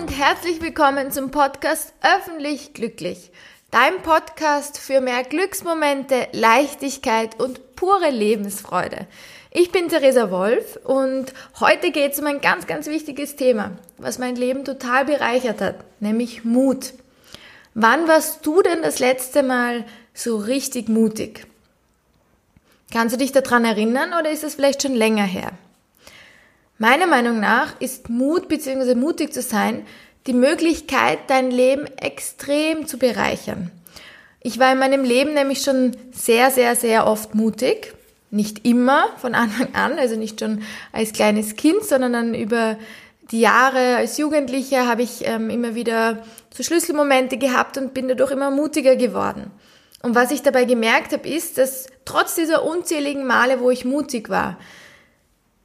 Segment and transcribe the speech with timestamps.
[0.00, 3.30] und herzlich willkommen zum Podcast Öffentlich Glücklich.
[3.70, 9.06] Dein Podcast für mehr Glücksmomente, Leichtigkeit und pure Lebensfreude.
[9.50, 14.18] Ich bin Theresa Wolf und heute geht es um ein ganz, ganz wichtiges Thema, was
[14.18, 16.94] mein Leben total bereichert hat, nämlich Mut.
[17.74, 19.84] Wann warst du denn das letzte Mal
[20.14, 21.46] so richtig mutig?
[22.90, 25.52] Kannst du dich daran erinnern oder ist es vielleicht schon länger her?
[26.82, 28.96] Meiner Meinung nach ist Mut bzw.
[28.96, 29.86] mutig zu sein
[30.26, 33.70] die Möglichkeit, dein Leben extrem zu bereichern.
[34.40, 37.94] Ich war in meinem Leben nämlich schon sehr, sehr, sehr oft mutig.
[38.32, 42.76] Nicht immer von Anfang an, also nicht schon als kleines Kind, sondern dann über
[43.30, 48.32] die Jahre als Jugendlicher habe ich ähm, immer wieder so Schlüsselmomente gehabt und bin dadurch
[48.32, 49.52] immer mutiger geworden.
[50.02, 54.30] Und was ich dabei gemerkt habe, ist, dass trotz dieser unzähligen Male, wo ich mutig
[54.30, 54.58] war,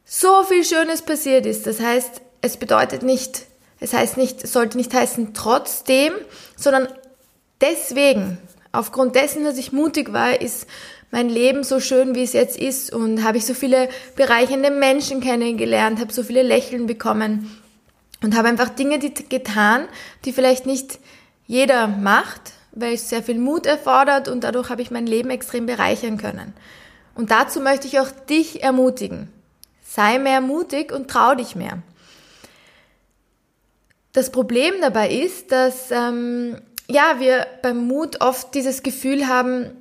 [0.10, 1.68] so viel Schönes passiert ist.
[1.68, 3.46] Das heißt, es bedeutet nicht,
[3.80, 6.14] es heißt nicht, sollte nicht heißen trotzdem,
[6.56, 6.88] sondern
[7.60, 8.38] deswegen,
[8.72, 10.66] aufgrund dessen, dass ich mutig war, ist
[11.12, 15.20] mein Leben so schön, wie es jetzt ist und habe ich so viele bereichernde Menschen
[15.20, 17.62] kennengelernt, habe so viele Lächeln bekommen
[18.24, 19.88] und habe einfach Dinge die, getan,
[20.26, 21.00] die vielleicht nicht
[21.48, 25.66] jeder macht, weil es sehr viel Mut erfordert und dadurch habe ich mein Leben extrem
[25.66, 26.54] bereichern können.
[27.16, 29.30] Und dazu möchte ich auch dich ermutigen.
[29.98, 31.80] Sei mehr mutig und trau dich mehr.
[34.14, 39.72] Das Problem dabei ist, dass ähm, ja wir beim Mut oft dieses Gefühl haben,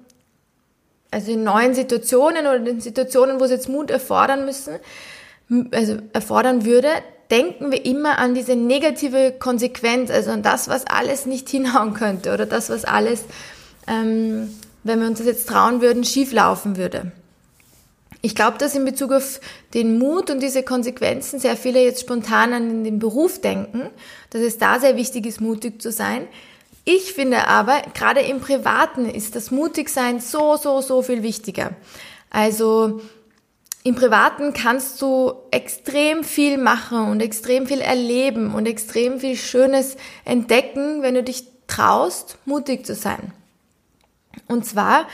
[1.10, 4.76] also in neuen Situationen oder in Situationen, wo es jetzt Mut erfordern müssen,
[5.72, 6.88] also erfordern würde,
[7.30, 12.32] denken wir immer an diese negative Konsequenz, also an das, was alles nicht hinhauen könnte
[12.32, 13.22] oder das, was alles,
[13.86, 14.48] ähm,
[14.82, 17.12] wenn wir uns das jetzt trauen würden, schieflaufen würde.
[18.26, 19.40] Ich glaube, dass in Bezug auf
[19.72, 23.88] den Mut und diese Konsequenzen sehr viele jetzt spontan an den Beruf denken,
[24.30, 26.26] dass es da sehr wichtig ist, mutig zu sein.
[26.84, 31.70] Ich finde aber, gerade im Privaten ist das Mutigsein so, so, so viel wichtiger.
[32.28, 33.00] Also
[33.84, 39.96] im Privaten kannst du extrem viel machen und extrem viel erleben und extrem viel Schönes
[40.24, 43.32] entdecken, wenn du dich traust, mutig zu sein.
[44.48, 45.06] Und zwar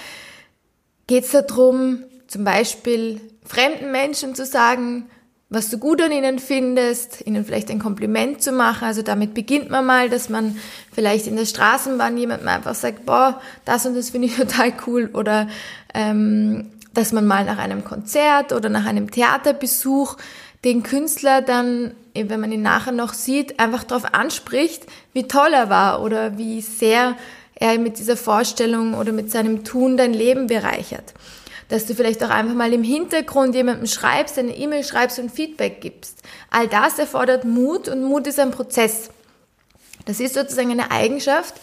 [1.06, 5.04] geht es darum, zum Beispiel fremden Menschen zu sagen,
[5.50, 8.86] was du gut an ihnen findest, ihnen vielleicht ein Kompliment zu machen.
[8.86, 10.56] Also damit beginnt man mal, dass man
[10.94, 15.10] vielleicht in der Straßenbahn jemandem einfach sagt, boah, das und das finde ich total cool.
[15.12, 15.46] Oder
[15.92, 20.16] ähm, dass man mal nach einem Konzert oder nach einem Theaterbesuch
[20.64, 25.68] den Künstler dann, wenn man ihn nachher noch sieht, einfach darauf anspricht, wie toll er
[25.68, 27.14] war oder wie sehr
[27.56, 31.12] er mit dieser Vorstellung oder mit seinem Tun dein Leben bereichert
[31.72, 35.80] dass du vielleicht auch einfach mal im Hintergrund jemandem schreibst, eine E-Mail schreibst und Feedback
[35.80, 36.18] gibst.
[36.50, 39.08] All das erfordert Mut und Mut ist ein Prozess.
[40.04, 41.54] Das ist sozusagen eine Eigenschaft,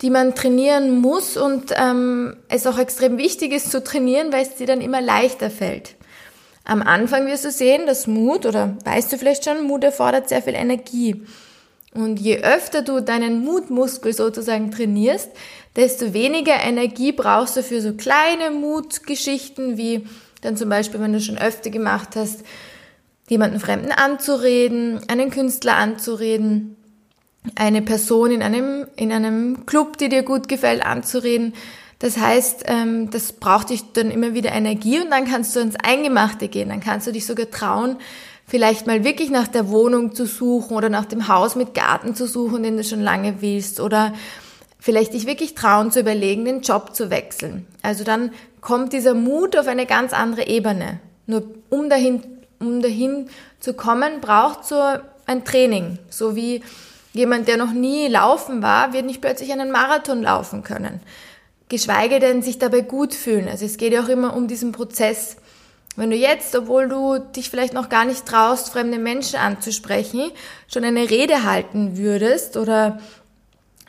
[0.00, 4.56] die man trainieren muss und ähm, es auch extrem wichtig ist zu trainieren, weil es
[4.56, 5.94] dir dann immer leichter fällt.
[6.64, 10.42] Am Anfang wirst du sehen, dass Mut, oder weißt du vielleicht schon, Mut erfordert sehr
[10.42, 11.24] viel Energie.
[11.94, 15.30] Und je öfter du deinen Mutmuskel sozusagen trainierst,
[15.76, 20.06] desto weniger Energie brauchst du für so kleine Mutgeschichten, wie
[20.40, 22.44] dann zum Beispiel, wenn du schon öfter gemacht hast,
[23.28, 26.76] jemanden Fremden anzureden, einen Künstler anzureden,
[27.54, 31.54] eine Person in einem, in einem Club, die dir gut gefällt, anzureden.
[31.98, 35.76] Das heißt, ähm, das braucht dich dann immer wieder Energie und dann kannst du ins
[35.76, 36.68] Eingemachte gehen.
[36.68, 37.96] Dann kannst du dich sogar trauen,
[38.52, 42.26] vielleicht mal wirklich nach der Wohnung zu suchen oder nach dem Haus mit Garten zu
[42.26, 44.12] suchen, den du schon lange willst oder
[44.78, 47.66] vielleicht dich wirklich trauen zu überlegen, den Job zu wechseln.
[47.80, 48.30] Also dann
[48.60, 51.00] kommt dieser Mut auf eine ganz andere Ebene.
[51.26, 52.22] Nur um dahin,
[52.60, 54.82] um dahin zu kommen, braucht so
[55.24, 55.98] ein Training.
[56.10, 56.62] So wie
[57.14, 61.00] jemand, der noch nie laufen war, wird nicht plötzlich einen Marathon laufen können.
[61.70, 63.48] Geschweige denn sich dabei gut fühlen.
[63.48, 65.36] Also es geht ja auch immer um diesen Prozess.
[65.94, 70.30] Wenn du jetzt, obwohl du dich vielleicht noch gar nicht traust, fremde Menschen anzusprechen,
[70.66, 72.98] schon eine Rede halten würdest oder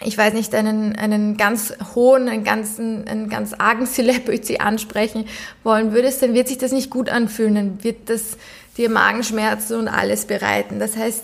[0.02, 5.26] ich weiß nicht, einen, einen ganz hohen, einen ganzen, einen ganz argen Celebrity ansprechen
[5.64, 8.38] wollen würdest, dann wird sich das nicht gut anfühlen, dann wird das
[8.76, 10.80] dir Magenschmerzen und alles bereiten.
[10.80, 11.24] Das heißt,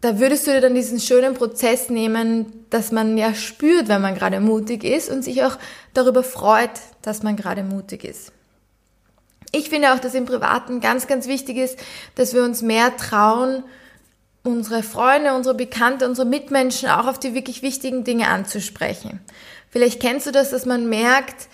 [0.00, 4.14] da würdest du dir dann diesen schönen Prozess nehmen, dass man ja spürt, wenn man
[4.14, 5.58] gerade mutig ist und sich auch
[5.92, 6.70] darüber freut,
[7.02, 8.32] dass man gerade mutig ist.
[9.52, 11.78] Ich finde auch, dass im Privaten ganz, ganz wichtig ist,
[12.14, 13.64] dass wir uns mehr trauen,
[14.42, 19.20] unsere Freunde, unsere Bekannte, unsere Mitmenschen auch auf die wirklich wichtigen Dinge anzusprechen.
[19.70, 21.48] Vielleicht kennst du das, dass man merkt,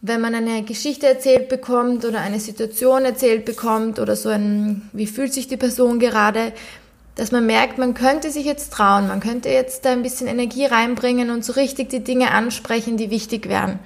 [0.00, 5.06] wenn man eine Geschichte erzählt bekommt oder eine Situation erzählt bekommt oder so ein, wie
[5.06, 6.52] fühlt sich die Person gerade,
[7.16, 10.66] dass man merkt, man könnte sich jetzt trauen, man könnte jetzt da ein bisschen Energie
[10.66, 13.80] reinbringen und so richtig die Dinge ansprechen, die wichtig wären.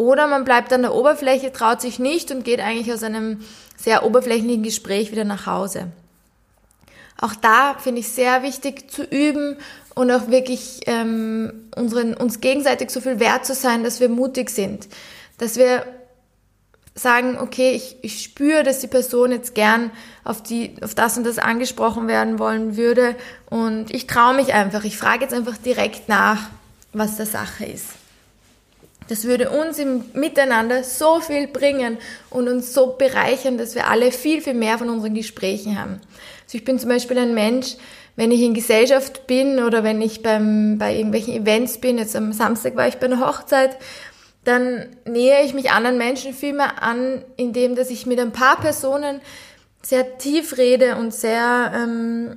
[0.00, 3.44] Oder man bleibt an der Oberfläche, traut sich nicht und geht eigentlich aus einem
[3.76, 5.88] sehr oberflächlichen Gespräch wieder nach Hause.
[7.20, 9.58] Auch da finde ich sehr wichtig zu üben
[9.94, 14.48] und auch wirklich ähm, unseren, uns gegenseitig so viel wert zu sein, dass wir mutig
[14.48, 14.88] sind.
[15.36, 15.84] Dass wir
[16.94, 19.90] sagen, okay, ich, ich spüre, dass die Person jetzt gern
[20.24, 23.16] auf, die, auf das und das angesprochen werden wollen würde
[23.50, 24.84] und ich traue mich einfach.
[24.84, 26.48] Ich frage jetzt einfach direkt nach,
[26.94, 27.99] was der Sache ist.
[29.10, 31.98] Das würde uns im Miteinander so viel bringen
[32.30, 36.00] und uns so bereichern, dass wir alle viel, viel mehr von unseren Gesprächen haben.
[36.44, 37.74] Also ich bin zum Beispiel ein Mensch,
[38.14, 42.32] wenn ich in Gesellschaft bin oder wenn ich beim, bei irgendwelchen Events bin, jetzt am
[42.32, 43.78] Samstag war ich bei einer Hochzeit,
[44.44, 48.60] dann nähere ich mich anderen Menschen viel mehr an, indem dass ich mit ein paar
[48.60, 49.20] Personen
[49.82, 52.36] sehr tief rede und sehr ähm,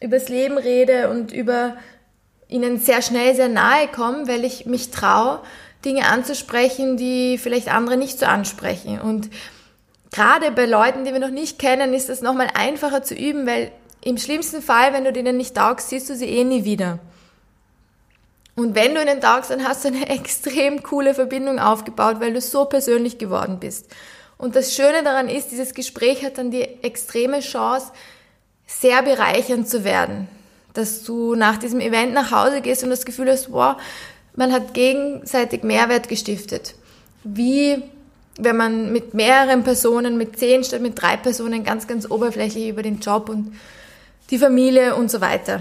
[0.00, 1.76] übers Leben rede und über
[2.48, 5.40] ihnen sehr schnell sehr nahe komme, weil ich mich traue,
[5.84, 9.00] Dinge anzusprechen, die vielleicht andere nicht so ansprechen.
[9.00, 9.30] Und
[10.10, 13.72] gerade bei Leuten, die wir noch nicht kennen, ist es nochmal einfacher zu üben, weil
[14.04, 16.98] im schlimmsten Fall, wenn du denen nicht taugst, siehst du sie eh nie wieder.
[18.54, 22.40] Und wenn du ihnen taugst, dann hast du eine extrem coole Verbindung aufgebaut, weil du
[22.40, 23.86] so persönlich geworden bist.
[24.38, 27.92] Und das Schöne daran ist, dieses Gespräch hat dann die extreme Chance,
[28.66, 30.28] sehr bereichernd zu werden.
[30.74, 33.76] Dass du nach diesem Event nach Hause gehst und das Gefühl hast, wow,
[34.34, 36.74] man hat gegenseitig Mehrwert gestiftet.
[37.24, 37.82] Wie
[38.38, 42.82] wenn man mit mehreren Personen, mit zehn statt mit drei Personen ganz, ganz oberflächlich über
[42.82, 43.54] den Job und
[44.30, 45.60] die Familie und so weiter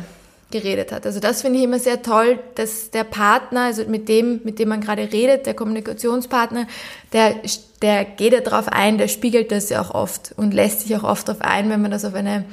[0.51, 1.05] geredet hat.
[1.05, 4.69] Also das finde ich immer sehr toll, dass der Partner, also mit dem, mit dem
[4.69, 6.67] man gerade redet, der Kommunikationspartner,
[7.13, 7.35] der,
[7.81, 11.03] der geht ja darauf ein, der spiegelt das ja auch oft und lässt sich auch
[11.03, 12.45] oft darauf ein, wenn man das auf eine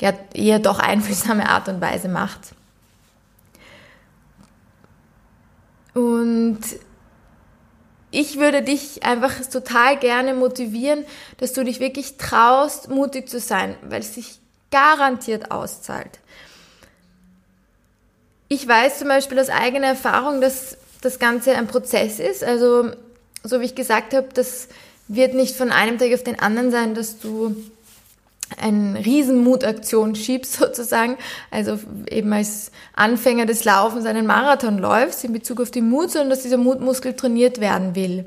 [0.00, 2.40] ja, eher doch einfühlsame Art und Weise macht.
[5.98, 6.60] Und
[8.12, 11.04] ich würde dich einfach total gerne motivieren,
[11.38, 14.38] dass du dich wirklich traust, mutig zu sein, weil es sich
[14.70, 16.20] garantiert auszahlt.
[18.46, 22.44] Ich weiß zum Beispiel aus eigener Erfahrung, dass das Ganze ein Prozess ist.
[22.44, 22.92] Also,
[23.42, 24.68] so wie ich gesagt habe, das
[25.08, 27.56] wird nicht von einem Tag auf den anderen sein, dass du
[28.56, 31.16] eine Riesenmutaktion schiebst sozusagen,
[31.50, 31.78] also
[32.10, 36.42] eben als Anfänger des Laufens einen Marathon läufst in Bezug auf den Mut, sondern dass
[36.42, 38.24] dieser Mutmuskel trainiert werden will.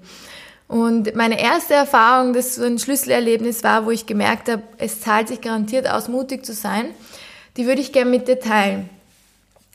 [0.67, 5.27] Und meine erste Erfahrung, das so ein Schlüsselerlebnis war, wo ich gemerkt habe, es zahlt
[5.27, 6.85] sich garantiert aus, mutig zu sein,
[7.57, 8.89] die würde ich gerne mit dir teilen.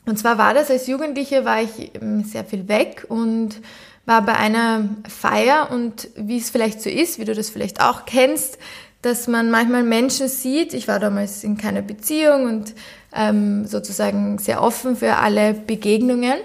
[0.07, 1.91] Und zwar war das, als Jugendliche war ich
[2.23, 3.61] sehr viel weg und
[4.07, 8.05] war bei einer Feier und wie es vielleicht so ist, wie du das vielleicht auch
[8.05, 8.57] kennst,
[9.01, 12.73] dass man manchmal Menschen sieht, ich war damals in keiner Beziehung und
[13.13, 16.35] ähm, sozusagen sehr offen für alle Begegnungen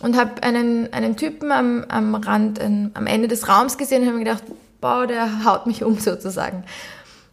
[0.00, 4.08] und habe einen, einen Typen am, am Rand, an, am Ende des Raums gesehen und
[4.08, 4.44] habe mir gedacht,
[4.80, 6.64] boah, der haut mich um sozusagen.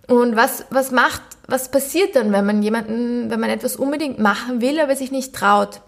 [0.07, 4.59] Und was, was macht, was passiert dann, wenn man jemanden, wenn man etwas unbedingt machen
[4.59, 5.81] will, aber sich nicht traut?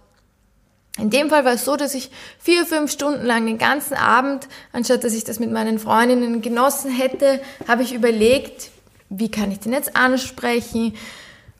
[0.97, 4.47] In dem Fall war es so, dass ich vier, fünf Stunden lang den ganzen Abend,
[4.73, 8.71] anstatt dass ich das mit meinen Freundinnen genossen hätte, habe ich überlegt,
[9.09, 10.93] wie kann ich den jetzt ansprechen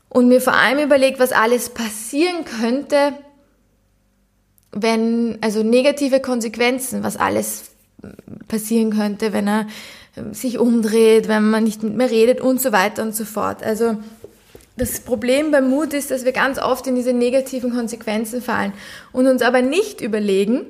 [0.10, 3.14] und mir vor allem überlegt, was alles passieren könnte,
[4.74, 7.72] wenn, also negative Konsequenzen, was alles
[8.48, 9.68] passieren könnte, wenn er
[10.34, 13.64] sich umdreht, wenn man nicht mit mir redet und so weiter und so fort.
[13.64, 13.98] Also
[14.78, 18.74] das Problem beim Mut ist, dass wir ganz oft in diese negativen Konsequenzen fallen
[19.12, 20.66] und uns aber nicht überlegen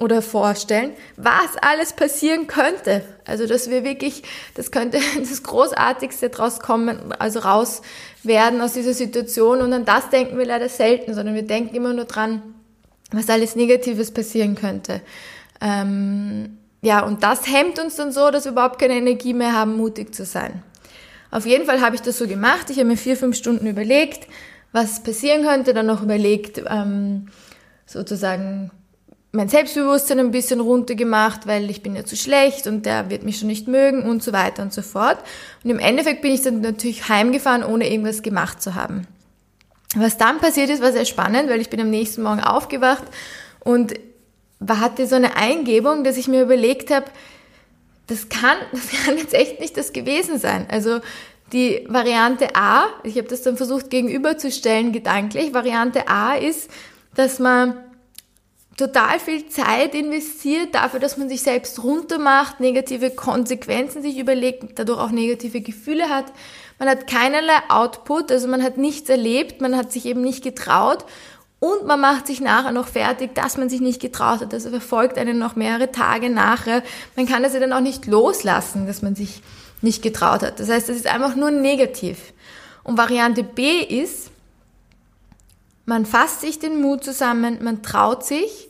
[0.00, 3.02] oder vorstellen, was alles passieren könnte.
[3.24, 4.22] Also, dass wir wirklich,
[4.54, 7.82] das könnte das Großartigste draus kommen, also raus
[8.22, 11.92] werden aus dieser Situation und an das denken wir leider selten, sondern wir denken immer
[11.92, 12.42] nur dran,
[13.12, 15.00] was alles Negatives passieren könnte.
[15.60, 19.76] Ähm, ja, und das hemmt uns dann so, dass wir überhaupt keine Energie mehr haben,
[19.76, 20.62] mutig zu sein.
[21.34, 22.70] Auf jeden Fall habe ich das so gemacht.
[22.70, 24.28] Ich habe mir vier, fünf Stunden überlegt,
[24.70, 27.26] was passieren könnte, dann noch überlegt, ähm,
[27.86, 28.70] sozusagen
[29.32, 33.40] mein Selbstbewusstsein ein bisschen runtergemacht, weil ich bin ja zu schlecht und der wird mich
[33.40, 35.18] schon nicht mögen und so weiter und so fort.
[35.64, 39.08] Und im Endeffekt bin ich dann natürlich heimgefahren, ohne irgendwas gemacht zu haben.
[39.96, 43.02] Was dann passiert ist, war sehr spannend, weil ich bin am nächsten Morgen aufgewacht
[43.58, 43.94] und
[44.68, 47.06] hatte so eine Eingebung, dass ich mir überlegt habe,
[48.06, 50.66] das kann, das kann jetzt echt nicht das gewesen sein.
[50.70, 51.00] Also
[51.52, 56.70] die Variante A, ich habe das dann versucht gegenüberzustellen gedanklich, Variante A ist,
[57.14, 57.76] dass man
[58.76, 64.98] total viel Zeit investiert dafür, dass man sich selbst runtermacht, negative Konsequenzen sich überlegt, dadurch
[64.98, 66.26] auch negative Gefühle hat.
[66.78, 71.04] Man hat keinerlei Output, also man hat nichts erlebt, man hat sich eben nicht getraut
[71.64, 74.52] und man macht sich nachher noch fertig, dass man sich nicht getraut hat.
[74.52, 76.82] Also verfolgt einen noch mehrere Tage nachher.
[77.16, 79.40] Man kann das ja dann auch nicht loslassen, dass man sich
[79.80, 80.60] nicht getraut hat.
[80.60, 82.34] Das heißt, es ist einfach nur negativ.
[82.82, 84.30] Und Variante B ist,
[85.86, 88.68] man fasst sich den Mut zusammen, man traut sich.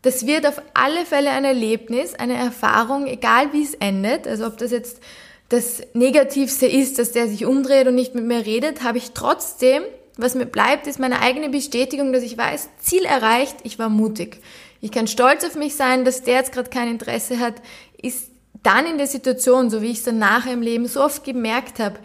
[0.00, 4.26] Das wird auf alle Fälle ein Erlebnis, eine Erfahrung, egal wie es endet.
[4.26, 5.02] Also ob das jetzt
[5.50, 9.82] das Negativste ist, dass der sich umdreht und nicht mit mir redet, habe ich trotzdem,
[10.16, 14.40] was mir bleibt, ist meine eigene Bestätigung, dass ich weiß, Ziel erreicht, ich war mutig.
[14.80, 17.54] Ich kann stolz auf mich sein, dass der jetzt gerade kein Interesse hat,
[18.00, 18.30] ist
[18.62, 21.78] dann in der Situation, so wie ich es dann nachher im Leben so oft gemerkt
[21.78, 21.98] habe,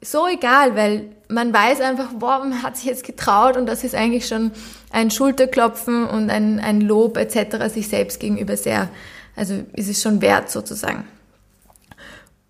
[0.00, 3.94] so egal, weil man weiß einfach, boah, man hat sich jetzt getraut und das ist
[3.94, 4.52] eigentlich schon
[4.90, 7.72] ein Schulterklopfen und ein, ein Lob etc.
[7.72, 8.90] sich selbst gegenüber sehr,
[9.34, 11.04] also ist es schon wert sozusagen.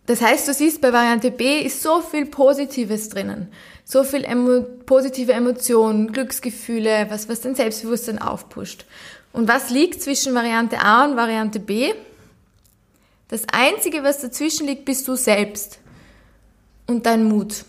[0.07, 3.49] Das heißt, du siehst, bei Variante B ist so viel Positives drinnen.
[3.85, 8.87] So viel emo positive Emotionen, Glücksgefühle, was, was dein Selbstbewusstsein aufpusht.
[9.33, 11.93] Und was liegt zwischen Variante A und Variante B?
[13.29, 15.79] Das Einzige, was dazwischen liegt, bist du selbst
[16.87, 17.65] und dein Mut.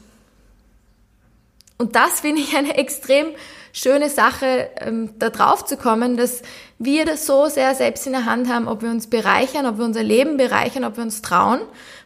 [1.78, 3.28] Und das finde ich eine extrem
[3.76, 6.42] schöne Sache, ähm, da drauf zu kommen, dass
[6.80, 9.86] wir das so sehr selbst in der Hand haben, ob wir uns bereichern, ob wir
[9.86, 11.60] unser Leben bereichern, ob wir uns trauen,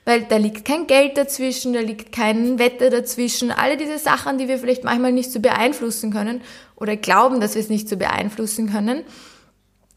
[0.03, 4.47] weil da liegt kein Geld dazwischen, da liegt kein Wetter dazwischen, alle diese Sachen, die
[4.47, 6.41] wir vielleicht manchmal nicht so beeinflussen können
[6.75, 9.03] oder glauben, dass wir es nicht so beeinflussen können.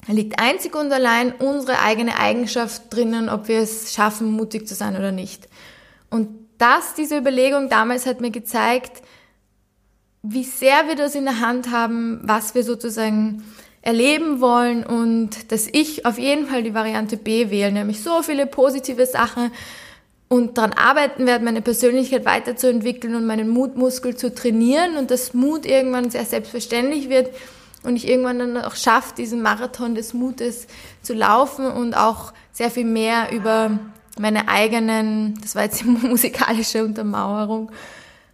[0.06, 4.74] Da liegt einzig und allein unsere eigene Eigenschaft drinnen, ob wir es schaffen, mutig zu
[4.74, 5.48] sein oder nicht.
[6.10, 9.02] Und das, diese Überlegung damals hat mir gezeigt,
[10.22, 13.42] wie sehr wir das in der Hand haben, was wir sozusagen
[13.82, 18.46] erleben wollen und dass ich auf jeden Fall die Variante B wähle, nämlich so viele
[18.46, 19.50] positive Sachen
[20.28, 25.66] und daran arbeiten werde, meine Persönlichkeit weiterzuentwickeln und meinen Mutmuskel zu trainieren und dass Mut
[25.66, 27.30] irgendwann sehr selbstverständlich wird
[27.82, 30.68] und ich irgendwann dann auch schaffe, diesen Marathon des Mutes
[31.02, 33.78] zu laufen und auch sehr viel mehr über
[34.18, 37.72] meine eigenen, das war jetzt die musikalische Untermauerung,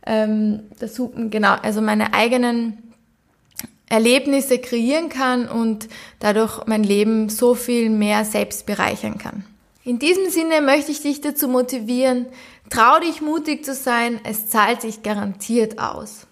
[0.09, 2.79] ähm, das Hupen, genau, also meine eigenen
[3.88, 5.88] Erlebnisse kreieren kann und
[6.19, 9.45] dadurch mein Leben so viel mehr selbst bereichern kann.
[9.85, 12.27] In diesem Sinne möchte ich dich dazu motivieren,
[12.69, 16.27] trau dich mutig zu sein, es zahlt sich garantiert aus.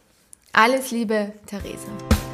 [0.52, 2.25] Alles Liebe, Theresa.